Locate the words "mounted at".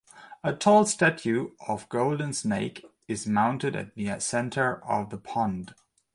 3.27-3.93